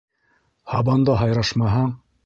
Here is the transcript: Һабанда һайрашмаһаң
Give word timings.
Һабанда 0.73 1.19
һайрашмаһаң 1.23 1.97